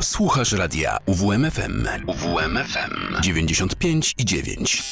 [0.00, 1.86] Słuchasz radia UWMFM.
[2.06, 4.82] UWMFM 95 i 9.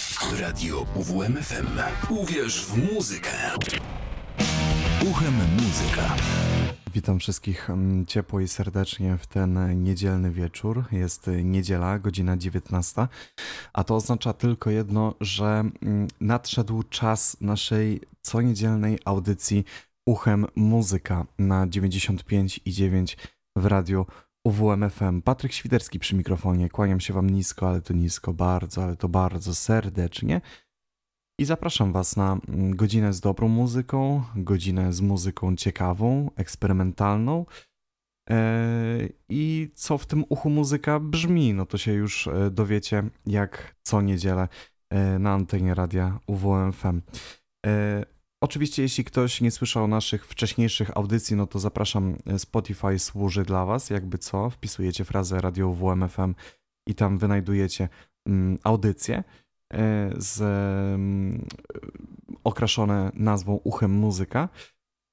[0.41, 1.67] Radio UWMFM.
[2.11, 3.31] Uwierz w muzykę.
[5.11, 6.17] Uchem muzyka.
[6.95, 10.85] Witam wszystkich mm, ciepło i serdecznie w ten niedzielny wieczór.
[10.93, 13.09] Jest niedziela, godzina 19,
[13.73, 19.65] a to oznacza tylko jedno, że mm, nadszedł czas naszej coniedzielnej audycji
[20.07, 23.17] Uchem Muzyka na 95 i 9
[23.57, 24.07] w radiu
[24.47, 25.23] UWMFM.
[25.23, 26.69] Patryk Świderski przy mikrofonie.
[26.69, 30.41] Kłaniam się Wam nisko, ale to nisko, bardzo, ale to bardzo serdecznie.
[31.41, 37.47] I zapraszam Was na mm, godzinę z dobrą muzyką, godzinę z muzyką ciekawą, eksperymentalną.
[38.31, 43.77] E, I co w tym uchu muzyka brzmi, no to się już e, dowiecie, jak
[43.83, 44.49] co niedzielę
[44.91, 47.01] e, na antenie radia UWMFM.
[48.47, 52.17] Oczywiście, jeśli ktoś nie słyszał naszych wcześniejszych audycji, no to zapraszam.
[52.39, 54.51] Spotify służy dla Was, jakby co.
[54.51, 56.35] Wpisujecie frazę radio WMFM
[56.87, 57.89] i tam wynajdujecie
[58.27, 59.25] mm, audycje
[59.73, 60.41] e, z
[60.95, 61.47] mm,
[62.45, 64.49] okraszone nazwą Uchem Muzyka.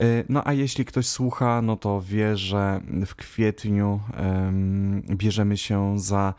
[0.02, 3.99] E, no a jeśli ktoś słucha, no to wie, że w kwietniu
[5.09, 6.33] bierzemy się za,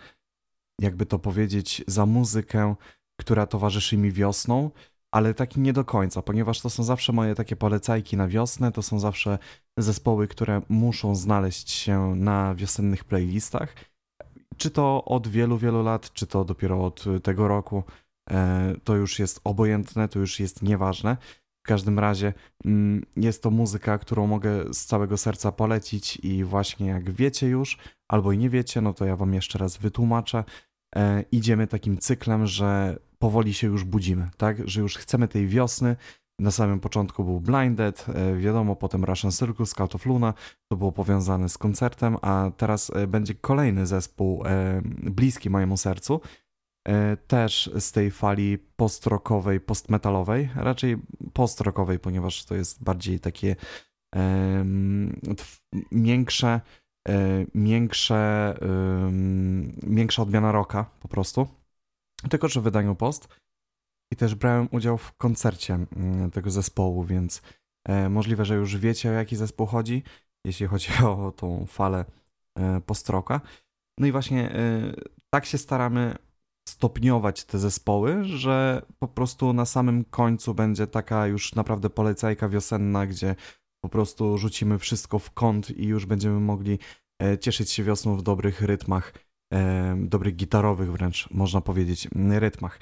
[0.80, 2.74] jakby to powiedzieć, za muzykę,
[3.16, 4.70] która towarzyszy mi wiosną
[5.14, 8.82] ale taki nie do końca, ponieważ to są zawsze moje takie polecajki na wiosnę, to
[8.82, 9.38] są zawsze
[9.78, 13.74] zespoły, które muszą znaleźć się na wiosennych playlistach.
[14.56, 17.82] Czy to od wielu, wielu lat, czy to dopiero od tego roku,
[18.30, 21.16] e, to już jest obojętne, to już jest nieważne.
[21.64, 22.32] W każdym razie
[22.64, 27.78] mm, jest to muzyka, którą mogę z całego serca polecić i właśnie jak wiecie już,
[28.08, 30.44] albo i nie wiecie, no to ja wam jeszcze raz wytłumaczę.
[30.96, 34.68] E, idziemy takim cyklem, że powoli się już budzimy, tak?
[34.68, 35.96] Że już chcemy tej wiosny.
[36.38, 40.34] Na samym początku był Blinded, e, wiadomo, potem Russian Circus, Scout of Luna,
[40.68, 44.44] to było powiązane z koncertem, a teraz e, będzie kolejny zespół
[45.02, 46.20] bliski mojemu sercu,
[47.26, 50.96] też z tej fali post-rockowej, post-metalowej, raczej
[51.32, 53.56] post-rockowej, ponieważ to jest bardziej takie
[55.92, 56.60] miększe,
[57.54, 58.54] miększe,
[59.82, 61.48] miększa odmiana rocka po prostu
[62.30, 63.28] tylko że w wydaniu post.
[64.12, 67.42] I też brałem udział w koncercie mm, tego zespołu, więc
[67.88, 70.02] e, możliwe, że już wiecie o jaki zespół chodzi,
[70.46, 72.04] jeśli chodzi o tą falę
[72.58, 73.40] e, postroka.
[73.98, 74.94] No i właśnie e,
[75.30, 76.14] tak się staramy
[76.68, 83.06] stopniować te zespoły, że po prostu na samym końcu będzie taka już naprawdę polecajka wiosenna,
[83.06, 83.34] gdzie
[83.84, 86.78] po prostu rzucimy wszystko w kąt i już będziemy mogli
[87.40, 89.12] cieszyć się wiosną w dobrych rytmach
[89.96, 92.78] dobrych gitarowych wręcz, można powiedzieć, rytmach.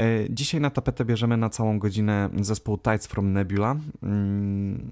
[0.00, 3.76] E, dzisiaj na tapetę bierzemy na całą godzinę zespół Tides from Nebula.
[4.02, 4.90] Mm,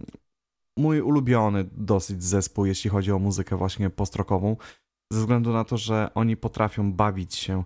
[0.78, 4.56] mój ulubiony dosyć zespół, jeśli chodzi o muzykę właśnie postrokową,
[5.12, 7.64] ze względu na to, że oni potrafią bawić się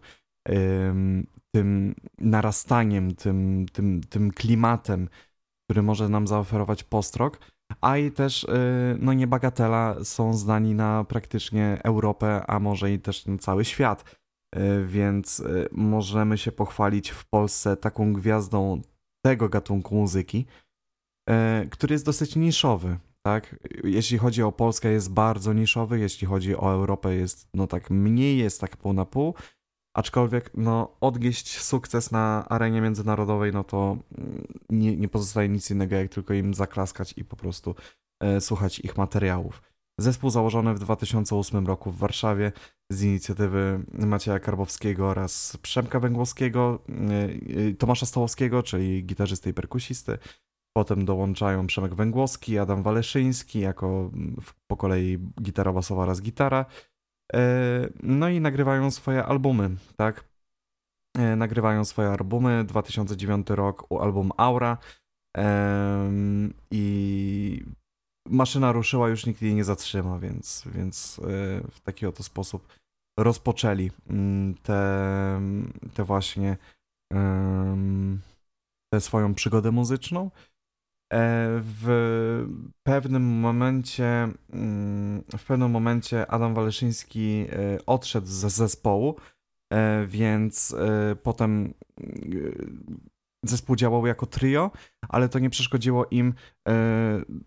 [1.55, 5.09] tym narastaniem, tym, tym, tym klimatem,
[5.65, 8.49] który może nam zaoferować postrok a i też, y,
[9.00, 14.16] no nie bagatela, są znani na praktycznie Europę, a może i też na cały świat.
[14.56, 18.81] Y, więc y, możemy się pochwalić w Polsce taką gwiazdą
[19.25, 20.47] tego gatunku muzyki,
[21.71, 22.99] który jest dosyć niszowy.
[23.27, 23.56] Tak?
[23.84, 28.38] Jeśli chodzi o Polskę, jest bardzo niszowy, jeśli chodzi o Europę, jest no tak mniej,
[28.38, 29.34] jest tak pół na pół.
[29.97, 35.97] Aczkolwiek no, odnieść sukces na arenie międzynarodowej, no to mm, nie, nie pozostaje nic innego,
[35.97, 37.75] jak tylko im zaklaskać i po prostu
[38.21, 39.62] e, słuchać ich materiałów.
[40.01, 42.53] Zespół założony w 2008 roku w Warszawie
[42.93, 46.78] z inicjatywy Macieja Karbowskiego oraz Przemka Węgłowskiego,
[47.71, 50.19] e, Tomasza Stołowskiego, czyli gitarzysty i perkusisty.
[50.77, 54.37] Potem dołączają Przemek Węgłowski, Adam Waleszyński jako mm,
[54.67, 56.96] po kolei gitara basowa oraz gitara E,
[58.03, 60.25] no i nagrywają swoje albumy, tak?
[61.19, 62.64] E, nagrywają swoje albumy.
[62.64, 64.78] 2009 rok, album Aura.
[66.70, 67.65] I
[68.28, 71.22] maszyna ruszyła, już nikt jej nie zatrzyma, więc, więc e,
[71.70, 72.69] w taki oto sposób
[73.18, 75.41] rozpoczęli mm, te,
[75.95, 76.56] te właśnie
[78.92, 80.30] tę swoją przygodę muzyczną.
[81.12, 82.47] E, w
[82.82, 89.16] pewnym momencie, mm, w pewnym momencie Adam Waleszyński e, odszedł ze zespołu,
[89.72, 90.76] e, więc
[91.22, 91.74] potem
[93.42, 94.70] zespół działał jako trio,
[95.08, 96.34] ale to nie przeszkodziło im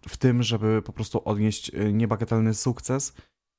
[0.08, 3.14] w tym, żeby po prostu odnieść niebagatelny sukces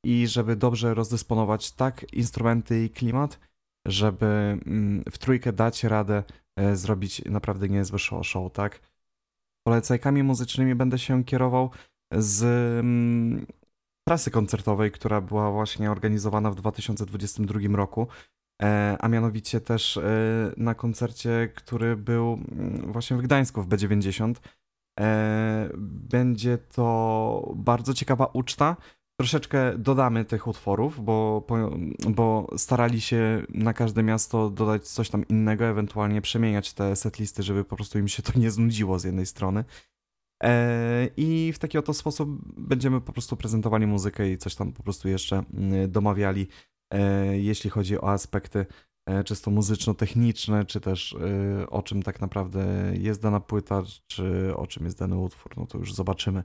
[0.05, 3.41] i żeby dobrze rozdysponować tak instrumenty i klimat,
[3.87, 6.23] żeby mm, w trójkę dać radę
[6.75, 8.90] zrobić naprawdę niezły show, show tak?
[9.67, 11.71] Polecajkami muzycznymi będę się kierował
[12.13, 12.43] z
[12.81, 13.47] mm,
[14.09, 18.07] trasy koncertowej, która była właśnie organizowana w 2022 roku.
[18.99, 20.01] A mianowicie też
[20.57, 24.35] na koncercie, który był mm, właśnie w Gdańsku w B90.
[26.11, 28.77] Będzie to bardzo ciekawa uczta
[29.21, 31.47] troszeczkę dodamy tych utworów, bo,
[32.09, 37.65] bo starali się na każde miasto dodać coś tam innego, ewentualnie przemieniać te setlisty, żeby
[37.65, 39.65] po prostu im się to nie znudziło z jednej strony.
[40.43, 44.83] E, I w taki oto sposób będziemy po prostu prezentowali muzykę i coś tam po
[44.83, 46.47] prostu jeszcze mm, domawiali,
[46.93, 48.67] e, jeśli chodzi o aspekty
[49.07, 51.17] e, czysto muzyczno-techniczne, czy też
[51.71, 55.79] o czym tak naprawdę jest dana płyta, czy o czym jest dany utwór, no to
[55.79, 56.43] już zobaczymy,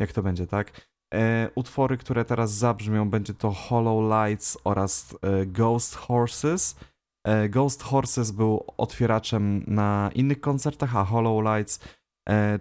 [0.00, 0.97] jak to będzie, tak?
[1.14, 6.76] E, utwory, które teraz zabrzmią, będzie to Hollow Lights oraz e, Ghost Horses.
[7.24, 11.80] E, Ghost Horses był otwieraczem na innych koncertach, a Hollow Lights,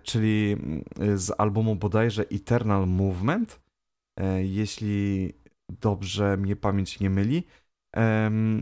[0.04, 0.84] czyli mm,
[1.20, 3.62] z albumu bodajże Eternal Movement,
[4.38, 5.34] jeśli
[5.70, 7.44] dobrze mnie pamięć nie myli,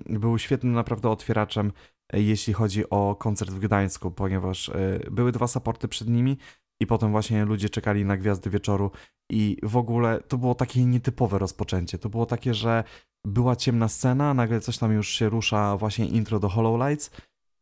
[0.09, 1.71] był świetnym naprawdę otwieraczem,
[2.13, 4.71] jeśli chodzi o koncert w Gdańsku, ponieważ
[5.11, 6.37] były dwa supporty przed nimi
[6.79, 8.91] i potem właśnie ludzie czekali na Gwiazdy Wieczoru
[9.29, 11.97] i w ogóle to było takie nietypowe rozpoczęcie.
[11.97, 12.83] To było takie, że
[13.25, 17.11] była ciemna scena, nagle coś tam już się rusza, właśnie intro do Hollow Lights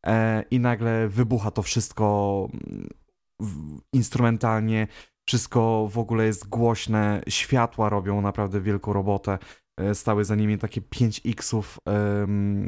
[0.05, 2.89] e, i nagle wybucha to wszystko mm,
[3.93, 4.87] instrumentalnie,
[5.27, 9.37] wszystko w ogóle jest głośne, światła robią naprawdę wielką robotę.
[9.77, 12.27] E, stały za nimi takie 5x-ów e,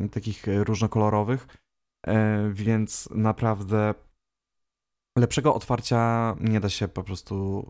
[0.10, 1.48] takich różnokolorowych,
[2.08, 3.94] e, więc naprawdę
[5.18, 7.66] lepszego otwarcia nie da się po prostu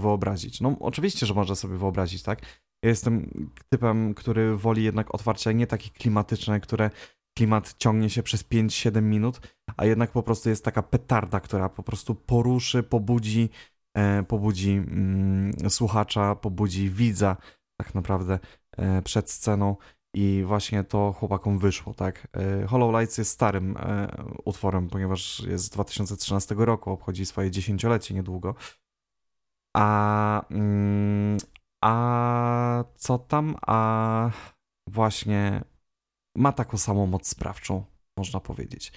[0.00, 0.60] wyobrazić.
[0.60, 2.42] No oczywiście, że można sobie wyobrazić, tak?
[2.82, 3.30] Ja jestem
[3.68, 6.90] typem, który woli jednak otwarcia nie takie klimatyczne, które
[7.38, 9.40] klimat ciągnie się przez 5-7 minut,
[9.76, 13.48] a jednak po prostu jest taka petarda, która po prostu poruszy, pobudzi,
[13.96, 17.36] e, pobudzi mm, słuchacza, pobudzi widza
[17.80, 18.38] tak naprawdę
[18.76, 19.76] e, przed sceną
[20.14, 22.28] i właśnie to chłopakom wyszło, tak?
[22.32, 24.08] E, Hollow Lights jest starym e,
[24.44, 28.54] utworem, ponieważ jest z 2013 roku, obchodzi swoje dziesięciolecie niedługo.
[29.76, 31.38] A, mm,
[31.84, 33.56] a co tam?
[33.66, 34.30] A
[34.86, 35.64] właśnie
[36.36, 37.84] ma taką samą moc sprawczą,
[38.16, 38.92] można powiedzieć.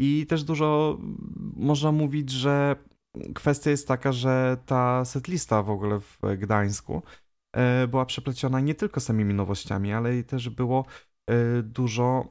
[0.00, 0.98] I też dużo
[1.56, 2.76] można mówić, że
[3.34, 7.02] kwestia jest taka, że ta setlista w ogóle w Gdańsku
[7.88, 10.84] była przepleciona nie tylko samymi nowościami, ale i też było
[11.30, 12.28] e, dużo,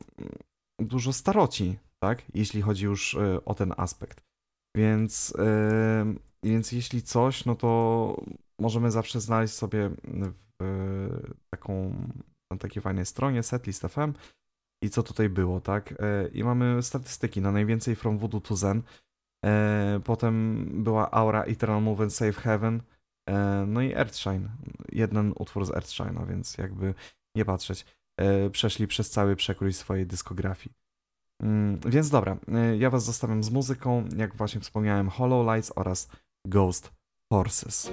[0.80, 2.24] dużo staroci, tak?
[2.34, 4.22] Jeśli chodzi już e, o ten aspekt.
[4.78, 5.34] Więc,
[6.46, 8.22] więc jeśli coś, no to
[8.62, 9.90] możemy zawsze znaleźć sobie
[11.50, 11.96] taką,
[12.52, 14.14] na takiej fajnej stronie setlist.fm
[14.84, 15.94] i co tutaj było, tak?
[16.34, 18.82] I mamy statystyki na najwięcej From Voodoo to Zen.
[20.04, 22.82] Potem była Aura Eternal Move and Save Heaven.
[23.30, 24.50] E, no i Earthshine,
[24.92, 26.94] jeden utwór z Earthshine'a, więc jakby
[27.36, 27.86] nie patrzeć.
[28.18, 30.76] E, przeszli przez cały przekrój swojej dyskografii.
[31.44, 36.10] Mm, więc dobra, e, ja was zostawiam z muzyką, jak właśnie wspomniałem, Hollow Lights oraz
[36.48, 36.92] Ghost
[37.32, 37.92] Horses.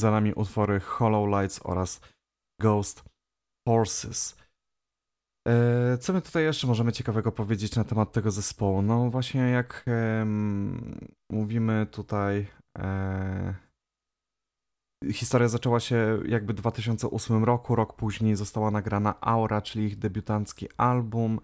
[0.00, 2.00] Za nami utwory Hollow Lights oraz
[2.60, 3.04] Ghost
[3.68, 4.36] Horses.
[5.48, 8.82] E, co my tutaj jeszcze możemy ciekawego powiedzieć na temat tego zespołu?
[8.82, 9.84] No właśnie jak
[11.32, 12.46] mówimy tutaj
[12.78, 13.54] e,
[15.12, 20.68] historia zaczęła się jakby w 2008 roku, rok później została nagrana Aura, czyli ich debiutancki
[20.76, 21.40] album.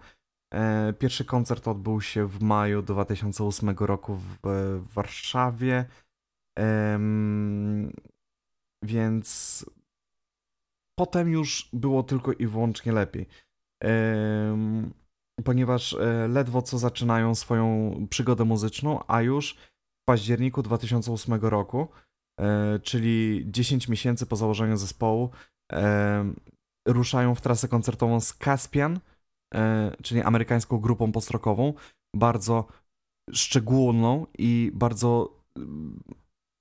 [0.55, 5.85] E, pierwszy koncert odbył się w maju 2008 roku w Warszawie.
[8.83, 9.65] Więc
[10.99, 13.27] potem już było tylko i wyłącznie lepiej.
[15.45, 19.55] Ponieważ e, ledwo co zaczynają swoją przygodę muzyczną, a już
[20.03, 21.89] w październiku 2008 roku,
[22.41, 25.31] e, czyli 10 miesięcy po założeniu zespołu,
[26.87, 29.01] ruszają w trasę koncertową z Caspian,
[29.55, 31.75] e, czyli amerykańską grupą postrokową,
[32.17, 32.67] bardzo
[33.33, 35.37] szczególną i bardzo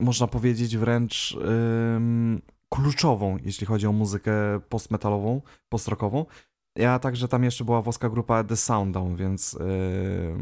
[0.00, 1.36] można powiedzieć wręcz
[2.68, 6.26] kluczową, jeśli chodzi o muzykę postmetalową, postrokową.
[6.76, 10.36] Ja także tam jeszcze była włoska grupa The Sounddown, więc, yy,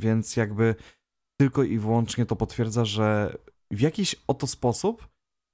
[0.00, 0.74] więc jakby
[1.40, 3.36] tylko i wyłącznie to potwierdza, że
[3.70, 5.08] w jakiś oto sposób,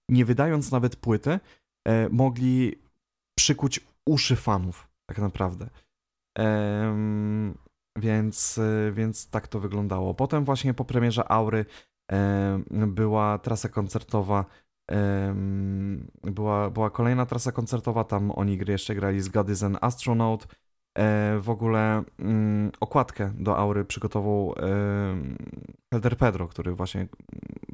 [0.09, 1.41] nie wydając nawet płyty,
[1.87, 2.75] yy, mogli
[3.39, 5.71] przykuć uszy fanów, tak naprawdę.
[6.39, 6.45] Yy,
[7.99, 8.61] więc,
[8.93, 10.15] więc tak to wyglądało.
[10.15, 11.65] Potem właśnie po premierze Aury
[12.71, 14.45] była trasa koncertowa
[16.23, 20.47] była, była kolejna trasa koncertowa, tam oni jeszcze grali z God is an Astronaut.
[20.99, 24.55] E, w ogóle mm, okładkę do Aury przygotował
[25.93, 27.09] Helder Pedro, który właśnie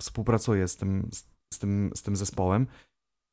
[0.00, 1.08] współpracuje z tym,
[1.52, 2.66] z tym, z tym zespołem.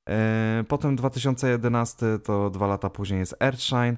[0.10, 3.98] E, potem 2011 to dwa lata później jest Earthshine.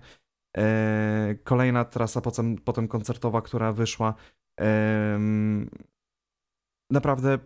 [0.58, 4.14] E, kolejna trasa potem, potem koncertowa, która wyszła.
[6.92, 7.40] Naprawdę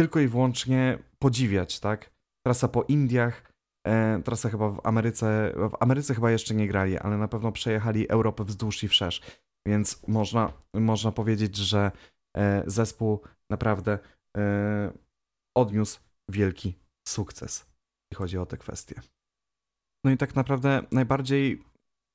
[0.00, 2.10] tylko i wyłącznie podziwiać, tak?
[2.46, 3.52] Trasa po Indiach,
[3.86, 8.08] e, trasa chyba w Ameryce, w Ameryce chyba jeszcze nie grali, ale na pewno przejechali
[8.08, 9.22] Europę wzdłuż i wszerz,
[9.66, 11.90] więc można, można powiedzieć, że
[12.36, 13.98] e, zespół naprawdę
[14.36, 14.92] e,
[15.56, 16.00] odniósł
[16.30, 16.74] wielki
[17.08, 17.66] sukces,
[18.10, 19.00] jeśli chodzi o te kwestie.
[20.04, 21.64] No i tak naprawdę najbardziej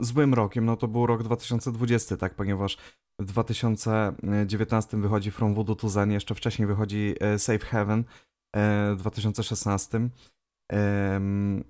[0.02, 2.78] złym rokiem, no to był rok 2020, tak, ponieważ
[3.20, 8.04] w 2019 wychodzi From Voodoo to Zen, jeszcze wcześniej wychodzi e, Safe Heaven
[8.56, 10.10] e, w 2016.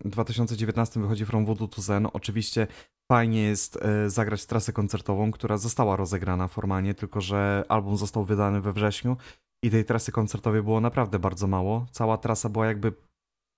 [0.06, 2.08] W 2019 wychodzi From Voodoo to Zen.
[2.14, 2.68] Oczywiście
[3.12, 8.62] fajnie jest e, zagrać trasę koncertową, która została rozegrana formalnie, tylko że album został wydany
[8.62, 9.18] we wrześniu
[9.64, 11.86] i tej trasy koncertowej było naprawdę bardzo mało.
[11.92, 12.94] Cała trasa była jakby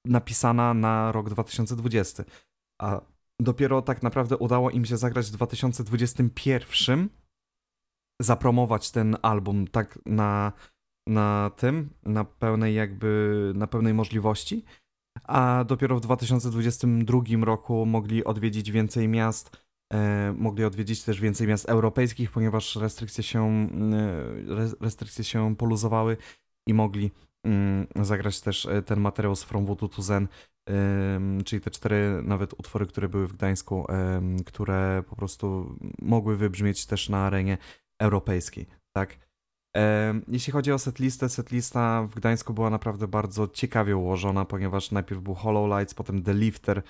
[0.05, 2.23] napisana na rok 2020,
[2.81, 3.01] a
[3.39, 7.09] dopiero tak naprawdę udało im się zagrać w 2021
[8.21, 10.51] zapromować ten album tak na,
[11.07, 14.65] na tym, na pełnej jakby, na pełnej możliwości,
[15.23, 19.57] a dopiero w 2022 roku mogli odwiedzić więcej miast,
[19.93, 26.17] e, mogli odwiedzić też więcej miast europejskich, ponieważ restrykcje się, e, restrykcje się poluzowały
[26.67, 27.11] i mogli
[27.45, 30.27] mm, zagrać też e, ten materiał z From Voodoo to Zen,
[31.45, 33.85] czyli te cztery nawet utwory, które były w Gdańsku,
[34.45, 37.57] które po prostu mogły wybrzmieć też na arenie
[37.99, 39.17] europejskiej, tak?
[40.27, 45.33] Jeśli chodzi o setlistę, setlista w Gdańsku była naprawdę bardzo ciekawie ułożona, ponieważ najpierw był
[45.33, 46.81] Hollow Lights, potem The Lifter,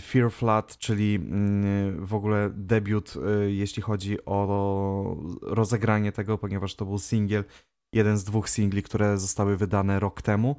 [0.00, 3.14] Fear Flood, czyli mm, w ogóle debiut,
[3.46, 7.44] y, jeśli chodzi o rozegranie tego, ponieważ to był singiel,
[7.92, 10.56] jeden z dwóch singli, które zostały wydane rok temu.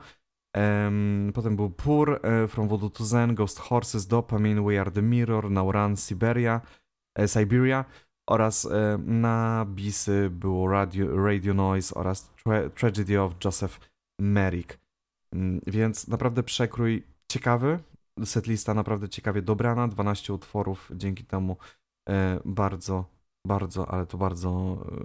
[1.33, 5.51] Potem był Pur, e, From Voodoo to Zen, Ghost Horses, Dopamine, We Are the Mirror,
[5.51, 6.61] Now Run, Siberia,
[7.15, 7.85] e, Siberia
[8.27, 13.79] oraz e, na bisy było Radio, Radio Noise oraz Tra Tragedy of Joseph
[14.19, 14.79] Merrick.
[15.33, 17.79] Mm, więc naprawdę przekrój ciekawy,
[18.25, 21.57] setlista naprawdę ciekawie dobrana, 12 utworów, dzięki temu
[22.09, 23.05] e, bardzo,
[23.47, 24.95] bardzo, ale to bardzo e,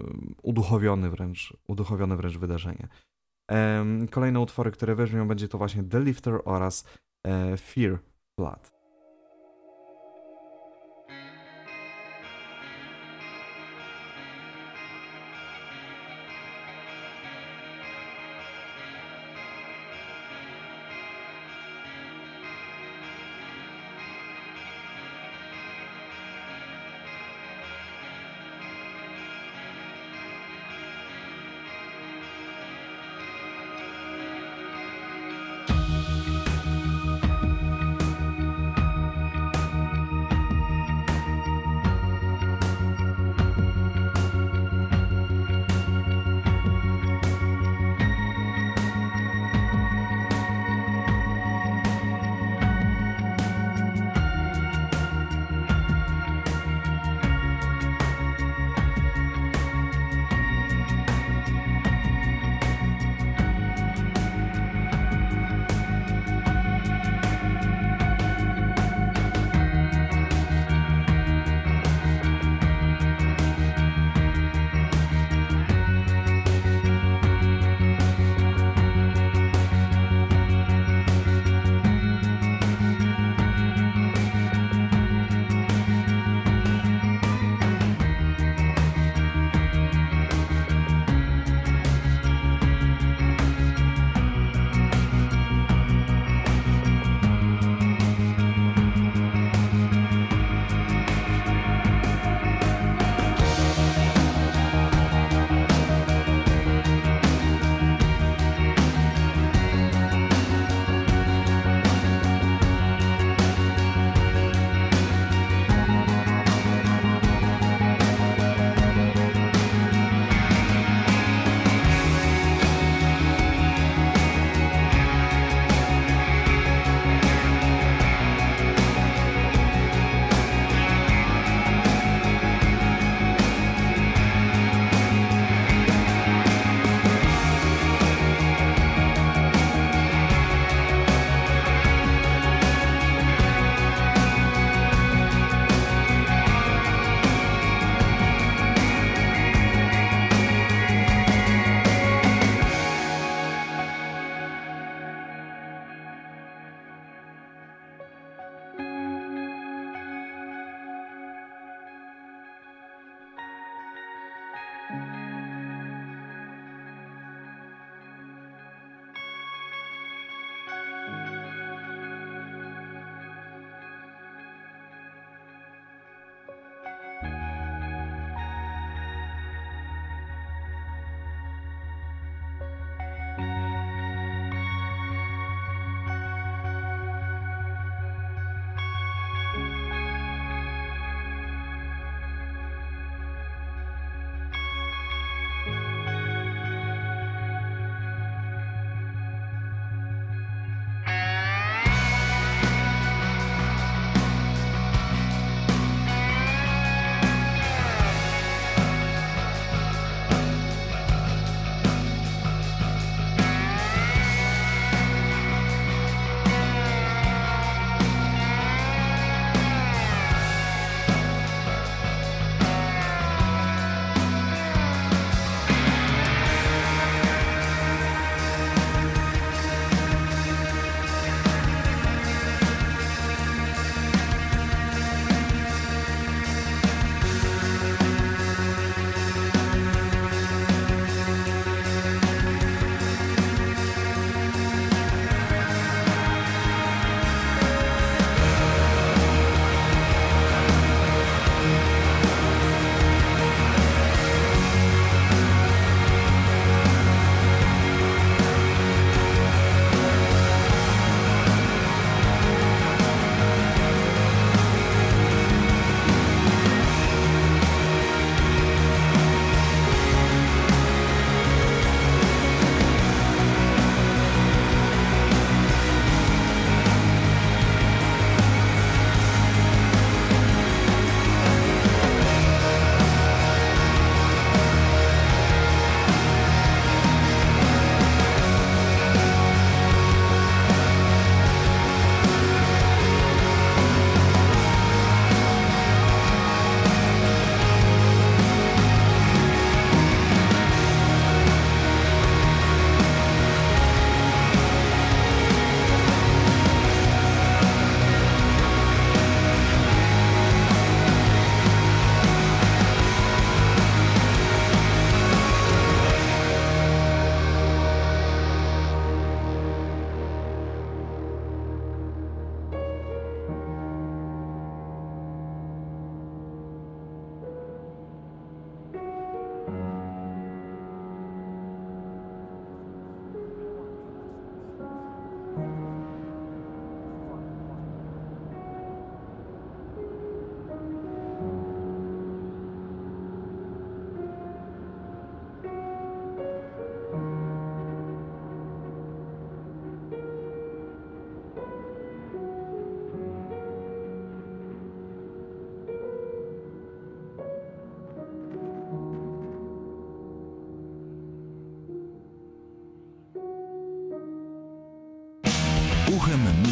[0.43, 2.87] uduchowiony wręcz, uduchowione wręcz wydarzenie.
[4.11, 6.85] Kolejne utwory, które weźmią, będzie to właśnie The Lifter oraz
[7.57, 7.99] Fear
[8.37, 8.78] Blood.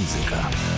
[0.07, 0.76] Uchem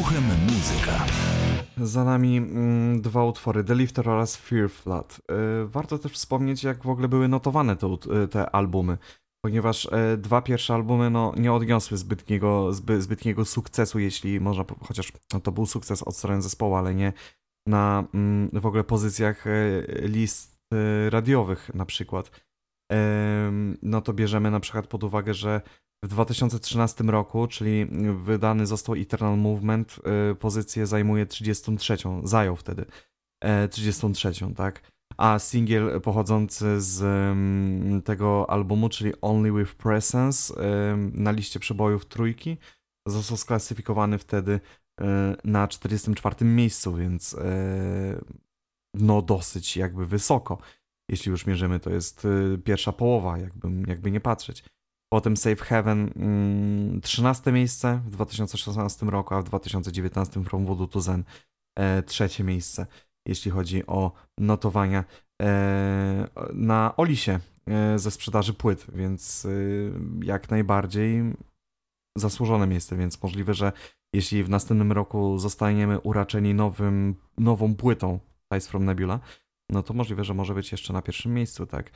[0.00, 1.06] Uchem muzyka.
[1.76, 5.18] Za nami mm, dwa utwory, The Lifter oraz Fear Flood.
[5.18, 7.86] Y, warto też wspomnieć, jak w ogóle były notowane te,
[8.24, 8.98] y, te albumy,
[9.44, 15.12] ponieważ y, dwa pierwsze albumy no, nie odniosły zbytniego, zby, zbytniego sukcesu, jeśli można, chociaż
[15.32, 17.12] no, to był sukces od strony zespołu, ale nie
[17.66, 19.44] na mm, w ogóle pozycjach
[20.02, 20.58] list
[21.10, 22.30] radiowych na przykład.
[23.82, 25.60] No to bierzemy na przykład pod uwagę, że
[26.04, 27.86] w 2013 roku, czyli
[28.24, 29.98] wydany został Eternal Movement,
[30.32, 32.84] y, pozycję zajmuje 33, zajął wtedy
[33.40, 34.92] e, 33, tak?
[35.16, 40.54] A singiel pochodzący z ym, tego albumu, czyli Only With Presence,
[40.92, 42.56] ym, na liście przebojów trójki,
[43.08, 45.04] został sklasyfikowany wtedy y,
[45.44, 47.38] na 44 miejscu, więc y,
[48.94, 50.58] no dosyć jakby wysoko.
[51.10, 54.64] Jeśli już mierzymy, to jest y, pierwsza połowa, jakby, jakby nie patrzeć.
[55.12, 61.00] Potem Safe Heaven mm, 13 miejsce w 2016 roku, a w 2019 From Voodoo to
[61.00, 61.24] Zen
[61.78, 62.86] e, trzecie miejsce,
[63.26, 65.04] jeśli chodzi o notowania
[65.42, 69.46] e, na Olisie e, ze sprzedaży płyt, więc
[70.22, 71.22] jak najbardziej
[72.18, 73.72] zasłużone miejsce, więc możliwe, że
[74.14, 78.18] jeśli w następnym roku zostaniemy uraczeni nowym, nową płytą
[78.52, 79.20] Ties from Nebula,
[79.70, 81.90] no to możliwe, że może być jeszcze na pierwszym miejscu, tak.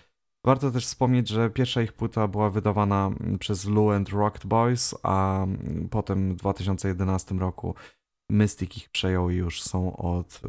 [0.47, 5.47] Warto też wspomnieć, że pierwsza ich płyta była wydawana przez Lou and Rocked Boys, a
[5.90, 7.74] potem w 2011 roku
[8.30, 10.40] Mystic ich przejął i już są od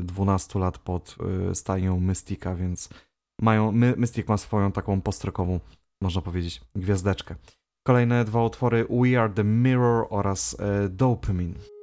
[0.00, 1.16] y, 12 lat pod
[1.50, 2.88] y, stajnią Mystika, więc
[3.40, 5.60] mają, My, Mystic ma swoją taką postrokową,
[6.02, 7.34] można powiedzieć, gwiazdeczkę.
[7.86, 11.75] Kolejne dwa utwory We Are The Mirror oraz e, Dopamine.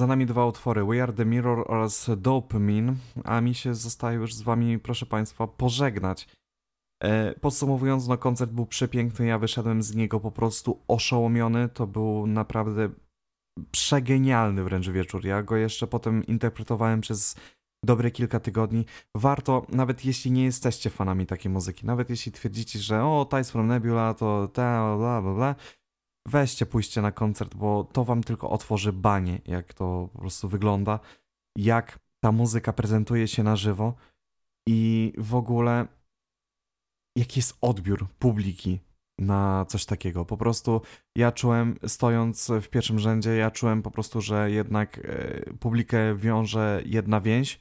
[0.00, 2.94] Za nami dwa utwory, We Are The Mirror oraz Dopamine,
[3.24, 6.28] a mi się zostaje już z wami, proszę państwa, pożegnać.
[7.02, 12.26] E, Podsumowując, no koncert był przepiękny, ja wyszedłem z niego po prostu oszołomiony, to był
[12.26, 12.88] naprawdę
[13.70, 15.24] przegenialny wręcz wieczór.
[15.24, 17.36] Ja go jeszcze potem interpretowałem przez
[17.84, 18.84] dobre kilka tygodni.
[19.16, 23.66] Warto, nawet jeśli nie jesteście fanami takiej muzyki, nawet jeśli twierdzicie, że o, Ties from
[23.66, 25.54] Nebula to ta, bla, bla, bla,
[26.26, 31.00] weźcie, pójście na koncert, bo to wam tylko otworzy banie, jak to po prostu wygląda,
[31.56, 33.94] jak ta muzyka prezentuje się na żywo
[34.68, 35.86] i w ogóle
[37.16, 38.80] jaki jest odbiór publiki
[39.18, 40.24] na coś takiego.
[40.24, 40.80] Po prostu
[41.16, 46.82] ja czułem, stojąc w pierwszym rzędzie, ja czułem po prostu, że jednak e, publikę wiąże
[46.86, 47.60] jedna więź,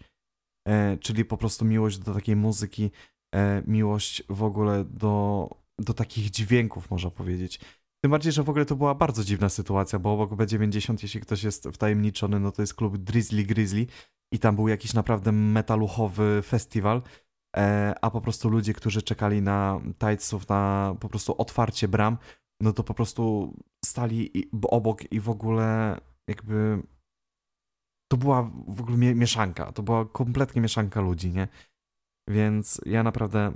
[0.67, 2.91] e, czyli po prostu miłość do takiej muzyki,
[3.35, 5.49] e, miłość w ogóle do,
[5.79, 7.59] do takich dźwięków, można powiedzieć.
[8.03, 11.43] Tym bardziej, że w ogóle to była bardzo dziwna sytuacja, bo obok B90, jeśli ktoś
[11.43, 13.87] jest wtajemniczony, no to jest klub Drizzly Grizzly
[14.33, 17.01] i tam był jakiś naprawdę metaluchowy festiwal,
[17.57, 22.17] e, a po prostu ludzie, którzy czekali na Tightsów, na po prostu otwarcie bram,
[22.61, 23.53] no to po prostu
[23.85, 25.97] stali obok i w ogóle
[26.27, 26.83] jakby
[28.11, 31.47] to była w ogóle mie- mieszanka, to była kompletnie mieszanka ludzi, nie?
[32.29, 33.53] Więc ja naprawdę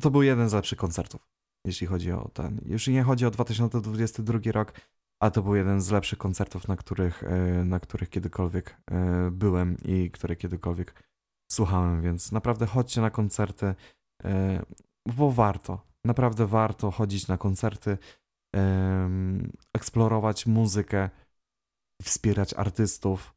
[0.00, 1.33] to był jeden z lepszych koncertów,
[1.64, 2.60] jeśli chodzi o ten.
[2.66, 4.72] Już nie chodzi o 2022 rok,
[5.20, 9.76] a to był jeden z lepszych koncertów, na których, e, na których kiedykolwiek e, byłem
[9.84, 11.04] i które kiedykolwiek
[11.52, 13.74] słuchałem, więc naprawdę chodźcie na koncerty,
[14.24, 14.62] e,
[15.16, 15.80] bo warto.
[16.04, 17.98] Naprawdę warto chodzić na koncerty,
[19.74, 21.10] eksplorować muzykę,
[22.02, 23.33] wspierać artystów,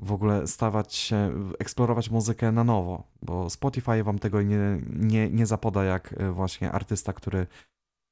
[0.00, 5.46] w ogóle stawać się, eksplorować muzykę na nowo, bo Spotify wam tego nie, nie, nie
[5.46, 7.46] zapoda jak e, właśnie artysta, który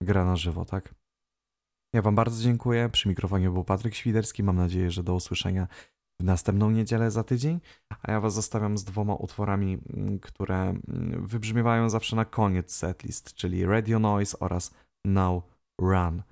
[0.03, 0.95] gra na żywo, tak?
[1.95, 2.89] Ja wam bardzo dziękuję.
[2.89, 4.43] Przy mikrofonie był Patryk Świderski.
[4.43, 5.69] Mam nadzieję, że do usłyszenia
[6.21, 7.61] w następną niedzielę za tydzień.
[8.03, 13.35] A ja was zostawiam z dwoma utworami, mm, które mm, wybrzmiewają zawsze na koniec setlist,
[13.35, 14.75] czyli Radio Noise oraz
[15.07, 15.45] Now
[15.81, 16.23] Run.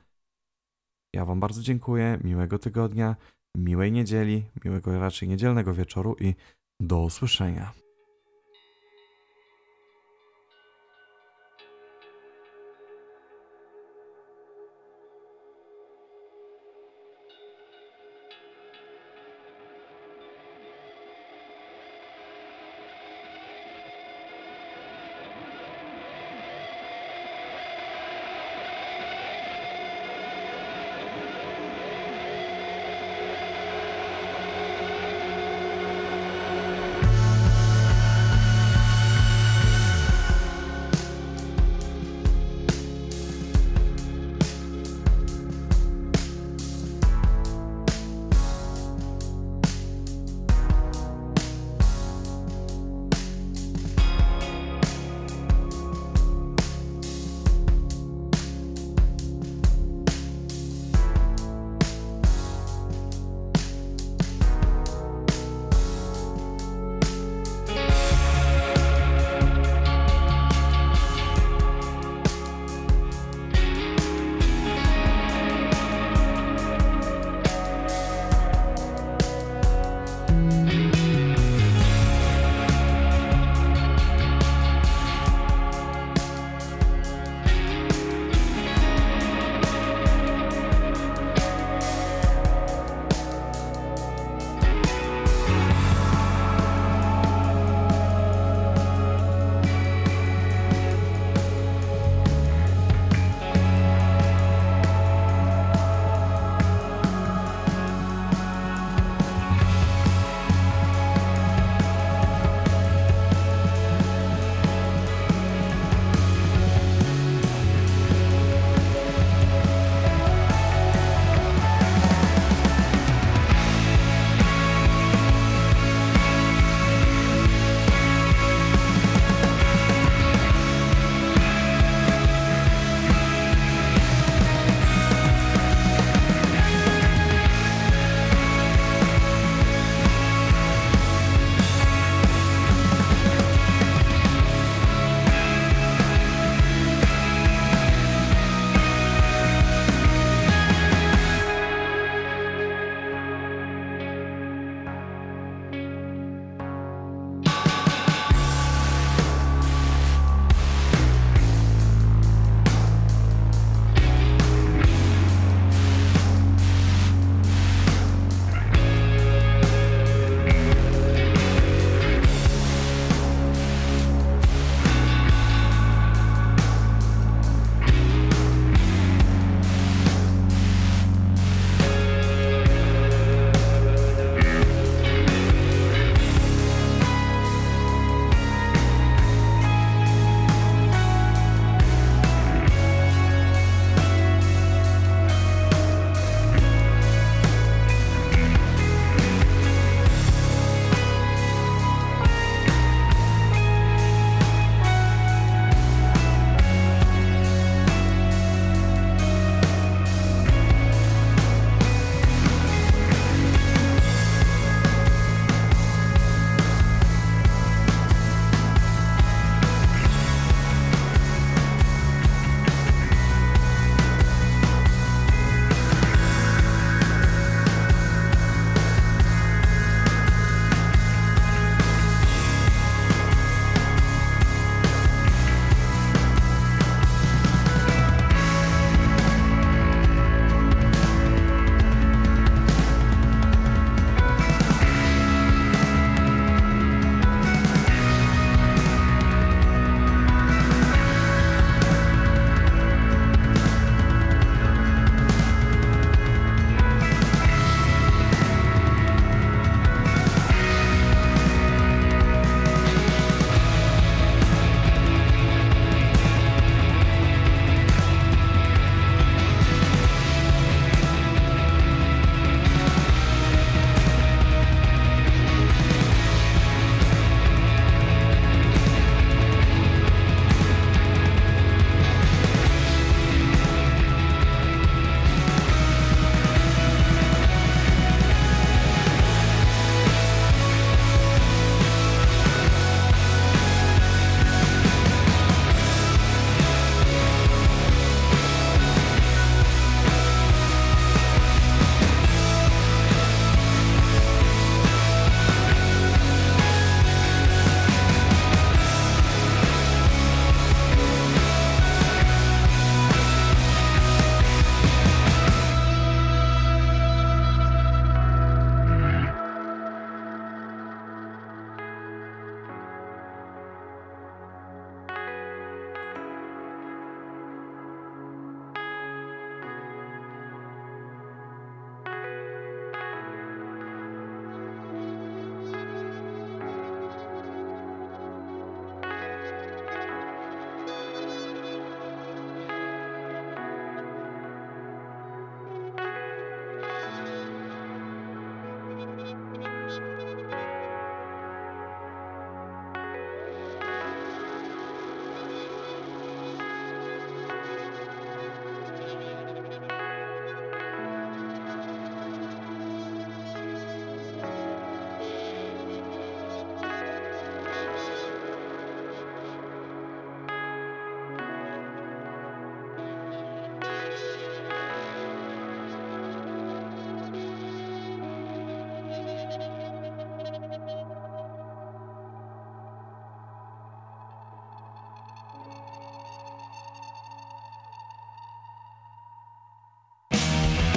[1.15, 2.19] Ja wam bardzo dziękuję.
[2.25, 3.17] Miłego tygodnia,
[3.57, 6.35] miłej niedzieli, miłego raczej niedzielnego wieczoru i
[6.81, 7.73] do usłyszenia.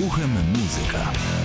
[0.08, 1.45] Uchem muzyka.